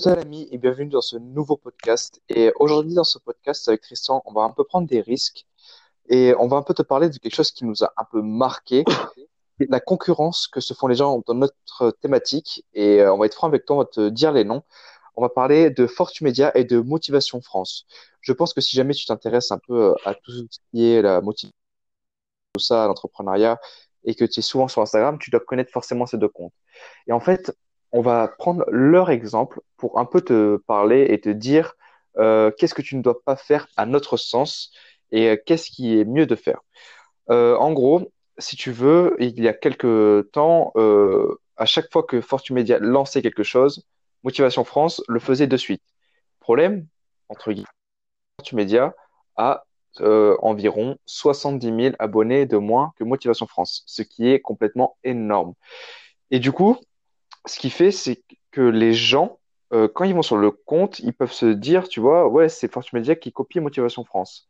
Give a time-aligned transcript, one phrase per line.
[0.00, 2.22] Salut amis et bienvenue dans ce nouveau podcast.
[2.30, 5.44] Et aujourd'hui dans ce podcast avec Tristan, on va un peu prendre des risques
[6.08, 8.22] et on va un peu te parler de quelque chose qui nous a un peu
[8.22, 8.82] marqué,
[9.58, 12.64] la concurrence que se font les gens dans notre thématique.
[12.72, 14.62] Et euh, on va être franc avec toi, on va te dire les noms.
[15.16, 17.84] On va parler de Fortu Media et de Motivation France.
[18.22, 21.02] Je pense que si jamais tu t'intéresses un peu euh, à tout ce qui est
[21.02, 21.54] la motivation,
[22.54, 23.60] tout ça, l'entrepreneuriat,
[24.04, 26.54] et que tu es souvent sur Instagram, tu dois connaître forcément ces deux comptes.
[27.06, 27.54] Et en fait,
[27.92, 31.74] on va prendre leur exemple pour un peu te parler et te dire
[32.18, 34.72] euh, qu'est-ce que tu ne dois pas faire à notre sens
[35.12, 36.60] et euh, qu'est-ce qui est mieux de faire.
[37.30, 40.72] Euh, en gros, si tu veux, il y a quelques temps,
[41.56, 43.84] à chaque fois que Fortune Media lançait quelque chose,
[44.22, 45.82] Motivation France le faisait de suite.
[46.40, 46.86] Problème,
[47.28, 47.68] entre guillemets,
[48.38, 48.94] Fortune Media
[49.36, 49.64] a
[49.98, 55.52] environ 70 000 abonnés de moins que Motivation France, ce qui est complètement énorme.
[56.30, 56.78] Et du coup,
[57.46, 59.38] ce qui fait, c'est que les gens,
[59.72, 62.70] euh, quand ils vont sur le compte, ils peuvent se dire, tu vois, ouais, c'est
[62.70, 64.48] Fortune Media qui copie Motivation France.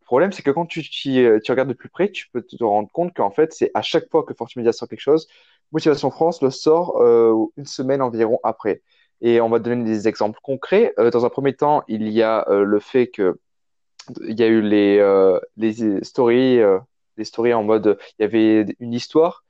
[0.00, 2.90] Le problème, c'est que quand euh, tu regardes de plus près, tu peux te rendre
[2.92, 5.28] compte qu'en fait, c'est à chaque fois que Fortune Media sort quelque chose,
[5.72, 8.82] Motivation France le sort euh, une semaine environ après.
[9.20, 10.94] Et on va donner des exemples concrets.
[10.96, 13.40] Dans un premier temps, il y a le fait que
[14.22, 15.04] il y a eu les,
[15.56, 16.60] les stories,
[17.16, 19.44] les stories en mode, il y avait une histoire.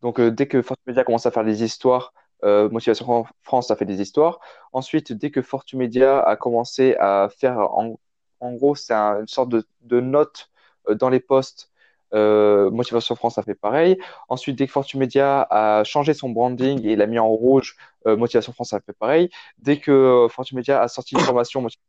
[0.00, 3.84] Donc, dès que Fortune Media commence à faire des histoires, euh, Motivation France a fait
[3.84, 4.40] des histoires.
[4.72, 7.98] Ensuite, dès que Fortune Media a commencé à faire, en,
[8.40, 10.50] en gros, c'est un- une sorte de, de note
[10.88, 11.70] euh, dans les posts,
[12.12, 13.98] euh, Motivation France a fait pareil.
[14.28, 18.16] Ensuite, dès que Fortune Media a changé son branding et l'a mis en rouge, euh,
[18.16, 19.30] Motivation France a fait pareil.
[19.58, 21.80] Dès que Fortune Media a sorti une formation, Motivation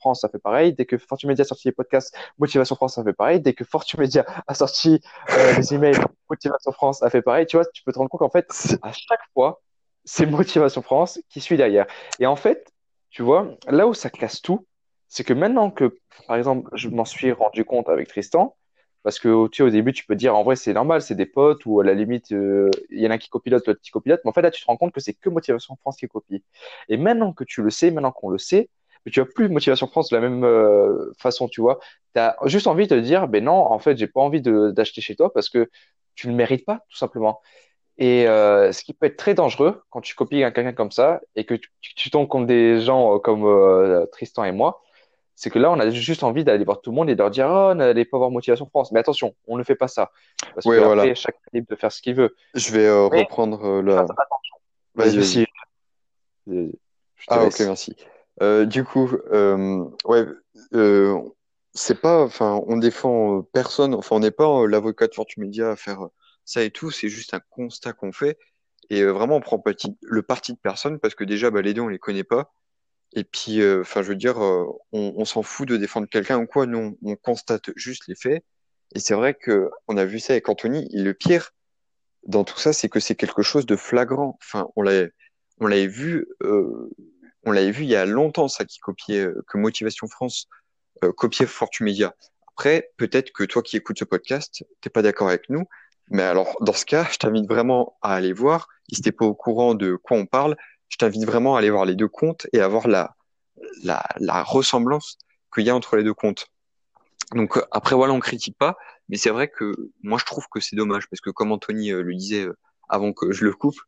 [0.00, 0.72] France a fait pareil.
[0.74, 3.40] Dès que Fortune Media a sorti les podcasts, Motivation France a fait pareil.
[3.40, 5.96] Dès que Fortune Media a sorti euh, les emails,
[6.28, 7.46] Motivation France a fait pareil.
[7.46, 8.48] Tu vois, tu peux te rendre compte qu'en fait,
[8.82, 9.60] à chaque fois,
[10.04, 11.86] c'est Motivation France qui suit derrière.
[12.18, 12.72] Et en fait,
[13.10, 14.66] tu vois, là où ça casse tout,
[15.08, 18.56] c'est que maintenant que, par exemple, je m'en suis rendu compte avec Tristan,
[19.02, 21.26] parce que tu sais, au début, tu peux dire, en vrai, c'est normal, c'est des
[21.26, 23.90] potes, ou à la limite, euh, il y en a un qui copilote, l'autre qui
[23.90, 26.06] copilote, mais en fait, là, tu te rends compte que c'est que Motivation France qui
[26.08, 26.42] copie.
[26.88, 28.70] Et maintenant que tu le sais, maintenant qu'on le sait,
[29.04, 31.80] mais tu as plus Motivation France de la même euh, façon, tu vois.
[32.14, 34.70] Tu as juste envie de te dire, ben non, en fait, j'ai pas envie de
[34.70, 35.68] d'acheter chez toi parce que
[36.14, 37.40] tu ne le mérites pas, tout simplement.
[37.98, 41.20] Et euh, ce qui peut être très dangereux quand tu copies un- quelqu'un comme ça
[41.36, 44.82] et que tu, tu tombes contre des gens euh, comme euh, Tristan et moi,
[45.34, 47.30] c'est que là, on a juste envie d'aller voir tout le monde et de leur
[47.30, 48.92] dire, oh, n'allez pas voir Motivation France.
[48.92, 50.10] Mais attention, on ne fait pas ça.
[50.54, 51.02] Parce Oui, que voilà.
[51.02, 52.34] après, chacun est libre de faire ce qu'il veut.
[52.54, 54.06] Je vais euh, Mais reprendre euh, la.
[54.94, 55.46] Vas-y, vas-y.
[56.46, 56.76] te
[57.28, 57.96] Ah, ok, merci.
[58.40, 60.24] Euh, du coup, euh, ouais,
[60.74, 61.18] euh,
[61.74, 65.70] c'est pas, enfin, on défend personne, enfin, on n'est pas euh, l'avocat de Fortune Media
[65.70, 66.08] à faire euh,
[66.52, 68.38] ça et tout, c'est juste un constat qu'on fait.
[68.90, 69.62] Et euh, vraiment, on prend
[70.02, 72.52] le parti de personne parce que déjà, bah, les deux, on les connaît pas.
[73.14, 76.46] Et puis, euh, enfin, je veux dire, euh, on, s'en fout de défendre quelqu'un ou
[76.46, 78.44] quoi, nous, on, on constate juste les faits.
[78.94, 80.88] Et c'est vrai que on a vu ça avec Anthony.
[80.92, 81.52] Et le pire
[82.26, 84.38] dans tout ça, c'est que c'est quelque chose de flagrant.
[84.42, 85.06] Enfin, on l'a,
[85.58, 86.26] on l'avait vu,
[87.44, 90.48] on l'avait vu il y a longtemps, ça, qui copiait, que Motivation France
[91.16, 92.14] copiait Fortu Media.
[92.56, 95.66] Après, peut-être que toi qui écoutes ce podcast, t'es pas d'accord avec nous,
[96.12, 98.68] mais alors dans ce cas, je t'invite vraiment à aller voir.
[98.92, 100.56] Si t'es pas au courant de quoi on parle,
[100.88, 103.16] je t'invite vraiment à aller voir les deux comptes et à voir la,
[103.82, 105.16] la, la ressemblance
[105.52, 106.46] qu'il y a entre les deux comptes.
[107.34, 108.76] Donc euh, après voilà, on critique pas,
[109.08, 109.72] mais c'est vrai que
[110.02, 112.56] moi je trouve que c'est dommage parce que comme Anthony euh, le disait euh,
[112.88, 113.80] avant que je le coupe,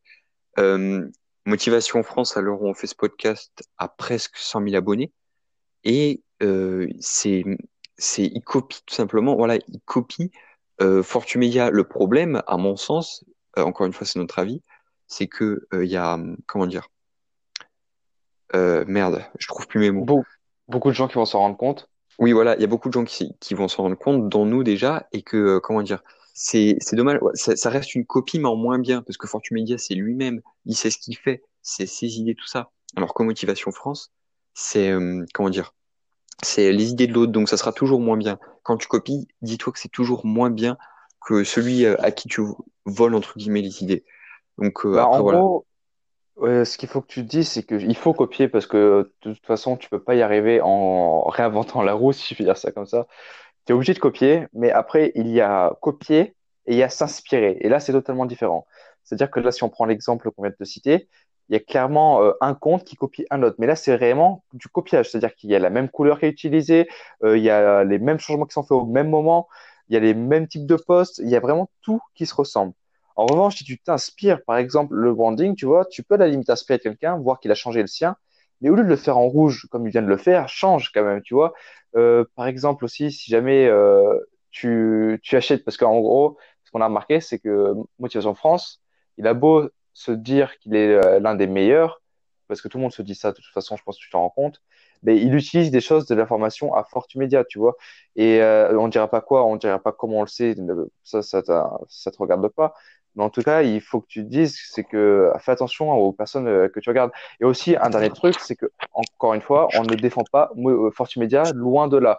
[1.46, 5.12] Motivation France, à où on fait ce podcast, a presque 100 000 abonnés
[5.82, 6.22] et
[7.00, 7.44] c'est
[7.98, 10.30] c'est il copie tout simplement, voilà, il copie
[10.80, 11.70] euh, Fortu Media.
[11.70, 13.24] Le problème, à mon sens,
[13.58, 14.62] euh, encore une fois c'est notre avis,
[15.06, 16.88] c'est que euh, il y a comment dire,
[18.54, 20.04] euh, merde, je trouve plus mes mots.
[20.04, 20.24] Beau-
[20.68, 21.88] beaucoup de gens qui vont s'en rendre compte.
[22.18, 24.46] Oui, voilà, il y a beaucoup de gens qui, qui vont s'en rendre compte, dont
[24.46, 28.06] nous déjà, et que, euh, comment dire, c'est, c'est dommage, ouais, ça, ça reste une
[28.06, 31.16] copie, mais en moins bien, parce que Fortune Media, c'est lui-même, il sait ce qu'il
[31.16, 32.70] fait, c'est ses idées, tout ça.
[32.96, 34.12] Alors que Motivation France,
[34.54, 35.74] c'est, euh, comment dire,
[36.42, 38.38] c'est les idées de l'autre, donc ça sera toujours moins bien.
[38.62, 40.76] Quand tu copies, dis-toi que c'est toujours moins bien
[41.26, 42.42] que celui euh, à qui tu
[42.86, 44.04] voles, entre guillemets, les idées.
[44.58, 45.42] Donc, euh, Bah, après, en voilà.
[45.42, 45.66] gros,
[46.38, 49.46] ce qu'il faut que tu te dises, c'est qu'il faut copier parce que de toute
[49.46, 52.72] façon, tu peux pas y arriver en réinventant la roue, si je peux dire ça
[52.72, 53.06] comme ça.
[53.66, 56.88] Tu es obligé de copier, mais après, il y a copier et il y a
[56.90, 57.58] s'inspirer.
[57.62, 58.66] Et là, c'est totalement différent.
[59.04, 61.08] C'est-à-dire que là, si on prend l'exemple qu'on vient de te citer,
[61.54, 63.56] il y a clairement euh, un compte qui copie un autre.
[63.58, 65.10] Mais là, c'est vraiment du copiage.
[65.10, 66.88] C'est-à-dire qu'il y a la même couleur qui est utilisée,
[67.22, 69.48] euh, il y a les mêmes changements qui sont faits au même moment,
[69.88, 72.34] il y a les mêmes types de posts, il y a vraiment tout qui se
[72.34, 72.72] ressemble.
[73.16, 76.28] En revanche, si tu t'inspires, par exemple, le branding, tu vois, tu peux à la
[76.28, 78.16] limite inspirer quelqu'un, voir qu'il a changé le sien,
[78.60, 80.90] Mais au lieu de le faire en rouge, comme il vient de le faire, change
[80.92, 81.54] quand même, tu vois.
[81.96, 83.70] Euh, par exemple aussi, si jamais
[84.50, 88.82] tu, tu achètes, parce qu'en gros, ce qu'on a remarqué, c'est que Motivation France,
[89.18, 92.02] il a beau se dire qu'il est euh, l'un des meilleurs,
[92.48, 94.10] parce que tout le monde se dit ça, de toute façon, je pense que tu
[94.10, 94.60] t'en rends compte,
[95.02, 97.76] mais il utilise des choses de l'information à forte média, tu vois.
[98.16, 100.54] Et euh, on dirait pas quoi, on dirait pas comment on le sait,
[101.02, 101.42] ça, ça,
[101.88, 102.74] ça te regarde pas.
[103.16, 106.12] Mais en tout cas, il faut que tu te dises, c'est que fais attention aux
[106.12, 107.12] personnes euh, que tu regardes.
[107.40, 110.90] Et aussi, un dernier truc, c'est que, encore une fois, on ne défend pas euh,
[110.90, 112.18] Fortumedia, loin de là.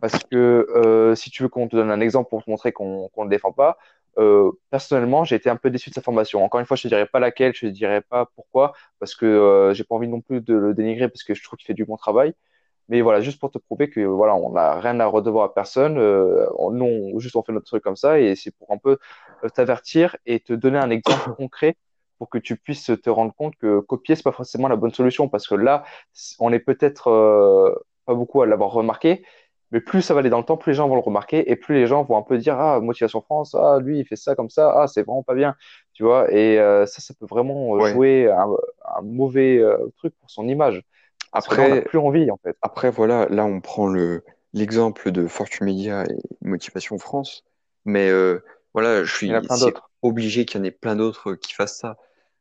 [0.00, 3.22] Parce que si tu veux qu'on te donne un exemple pour te montrer qu'on ne
[3.22, 3.78] le défend pas,
[4.18, 6.44] euh, personnellement, j'ai été un peu déçu de sa formation.
[6.44, 9.26] Encore une fois, je ne dirais pas laquelle, je ne dirais pas pourquoi, parce que
[9.26, 11.74] euh, j'ai pas envie non plus de le dénigrer, parce que je trouve qu'il fait
[11.74, 12.34] du bon travail.
[12.88, 15.98] Mais voilà, juste pour te prouver que voilà, on n'a rien à redevoir à personne.
[15.98, 18.98] Euh, on, juste on fait notre truc comme ça, et c'est pour un peu
[19.44, 21.76] euh, t'avertir et te donner un exemple concret
[22.18, 25.28] pour que tu puisses te rendre compte que copier c'est pas forcément la bonne solution,
[25.28, 25.84] parce que là,
[26.38, 27.74] on est peut-être euh,
[28.04, 29.24] pas beaucoup à l'avoir remarqué,
[29.72, 31.56] mais plus ça va aller dans le temps, plus les gens vont le remarquer et
[31.56, 34.36] plus les gens vont un peu dire ah Motivation France, ah lui il fait ça
[34.36, 35.56] comme ça, ah c'est vraiment pas bien,
[35.94, 36.30] tu vois.
[36.30, 38.46] Et euh, ça, ça peut vraiment euh, jouer un,
[38.96, 40.82] un mauvais euh, truc pour son image.
[41.32, 42.54] Après, on n'a plus envie en fait.
[42.60, 44.22] Après voilà, là on prend le
[44.52, 47.42] l'exemple de Fortune Media et Motivation France,
[47.86, 48.10] mais
[48.74, 49.32] voilà, je suis
[50.02, 51.96] obligé qu'il y en ait plein d'autres qui fassent ça.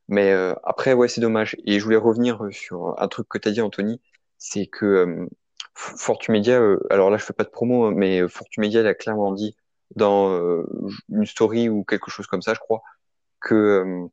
[0.09, 1.55] Mais après ouais c'est dommage.
[1.65, 4.01] Et je voulais revenir sur un truc que tu as dit Anthony,
[4.37, 5.29] c'est que
[5.73, 9.31] Fortumedia, euh, alors là je fais pas de promo, hein, mais Fortumedia il a clairement
[9.31, 9.55] dit
[9.95, 10.63] dans euh,
[11.09, 12.81] une story ou quelque chose comme ça, je crois,
[13.39, 14.07] que euh,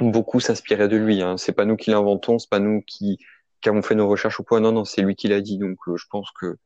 [0.00, 1.22] beaucoup s'inspiraient de lui.
[1.22, 1.36] Hein.
[1.36, 3.18] C'est pas nous qui l'inventons, c'est pas nous qui,
[3.60, 4.60] qui avons fait nos recherches au point.
[4.60, 5.58] Non, non, c'est lui qui l'a dit.
[5.58, 6.56] Donc je pense que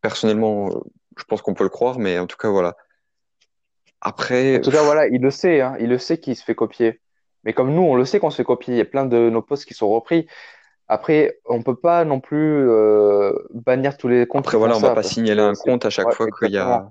[0.00, 0.70] personnellement,
[1.16, 2.76] je pense qu'on peut le croire, mais en tout cas voilà.
[4.00, 4.58] Après.
[4.58, 7.00] En tout cas voilà, il le sait, hein, il le sait qu'il se fait copier.
[7.44, 8.74] Mais comme nous, on le sait qu'on se fait copier.
[8.74, 10.26] Il y a plein de nos posts qui sont repris.
[10.88, 14.46] Après, on peut pas non plus euh, bannir tous les comptes.
[14.46, 16.90] Après, voilà, on va pas signaler un compte à chaque fois qu'il y a.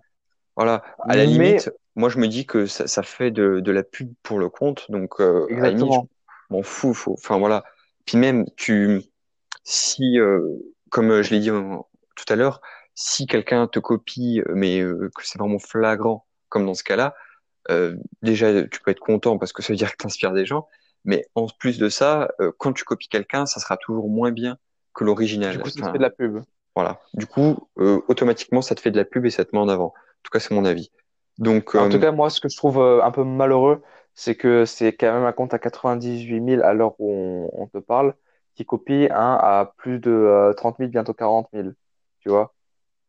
[0.56, 3.84] Voilà, à la limite, moi je me dis que ça, ça fait de, de, la
[3.84, 6.10] pub pour le compte, donc euh, à la limite,
[6.50, 6.96] m'en fous.
[6.96, 7.14] Faut...
[7.14, 7.64] Enfin voilà.
[8.06, 9.04] Puis même, tu,
[9.68, 10.42] si, euh,
[10.90, 11.76] comme je l'ai dit euh,
[12.16, 12.62] tout à l'heure,
[12.96, 17.16] si quelqu'un te copie, mais euh, que c'est vraiment flagrant, comme dans ce cas-là,
[18.22, 20.70] déjà tu peux être content parce que ça veut dire que tu inspires des gens.
[21.06, 24.58] Mais en plus de ça, euh, quand tu copies quelqu'un, ça sera toujours moins bien
[24.94, 25.58] que l'original.
[25.58, 26.42] Du coup, ça te fait de la pub.
[26.76, 27.00] Voilà.
[27.14, 29.70] Du coup, euh, automatiquement, ça te fait de la pub et ça te met en
[29.70, 29.88] avant.
[29.88, 30.92] En tout cas, c'est mon avis.
[31.38, 33.82] Donc, En tout euh, cas, moi, ce que je trouve un peu malheureux,
[34.16, 37.78] c'est que c'est quand même un compte à 98 000 à l'heure où on, te
[37.78, 38.16] parle,
[38.56, 41.70] qui copie un à plus de 30 000, bientôt 40 000.
[42.20, 42.54] Tu vois?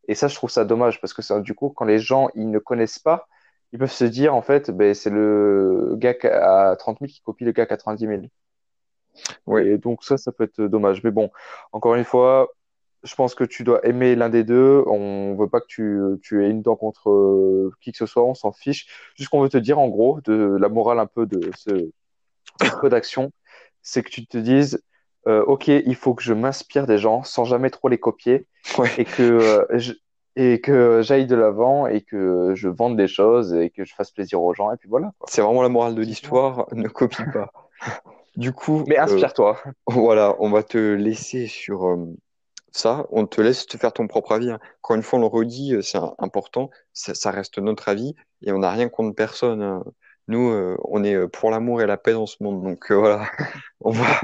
[0.07, 2.51] Et ça, je trouve ça dommage parce que ça, du coup, quand les gens, ils
[2.51, 3.27] ne connaissent pas,
[3.73, 7.45] ils peuvent se dire, en fait, ben, c'est le gars à 30 000 qui copie
[7.45, 8.23] le gars à 90 000.
[9.47, 9.69] Oui.
[9.69, 11.03] Et donc ça, ça peut être dommage.
[11.05, 11.31] Mais bon,
[11.73, 12.49] encore une fois,
[13.03, 14.83] je pense que tu dois aimer l'un des deux.
[14.87, 18.25] On veut pas que tu, tu aies une dent contre euh, qui que ce soit,
[18.25, 18.87] on s'en fiche.
[19.17, 21.91] Juste qu'on veut te dire, en gros, de la morale un peu de ce
[22.81, 23.33] peu d'action,
[23.83, 24.83] c'est que tu te dises,
[25.27, 28.47] euh, ok, il faut que je m'inspire des gens sans jamais trop les copier
[28.79, 28.91] ouais.
[28.99, 29.93] et que euh, je,
[30.39, 34.13] et que j'aille de l'avant et que je vende des choses et que je fasse
[34.13, 35.13] plaisir aux gens et puis voilà.
[35.27, 37.53] C'est vraiment la morale de l'histoire, ne copie pas.
[38.37, 39.61] Du coup, mais euh, inspire-toi.
[39.89, 42.07] voilà, on va te laisser sur euh,
[42.71, 43.05] ça.
[43.11, 44.53] On te laisse te faire ton propre avis.
[44.53, 44.61] Hein.
[44.81, 46.71] Encore une fois, on le redit, euh, c'est important.
[46.93, 49.61] Ça, ça, reste notre avis et on n'a rien contre personne.
[49.61, 49.83] Hein.
[50.29, 50.53] Nous,
[50.85, 52.63] on est pour l'amour et la paix dans ce monde.
[52.63, 53.29] Donc voilà,
[53.81, 54.21] on va,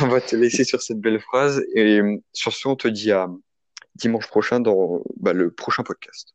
[0.00, 2.00] on va te laisser sur cette belle phrase et
[2.32, 3.28] sur ce, on te dit à
[3.96, 6.34] dimanche prochain dans bah, le prochain podcast.